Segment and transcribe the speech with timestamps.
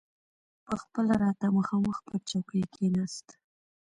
[0.65, 3.27] پخپله راته مخامخ پر چوکۍ کښېناست.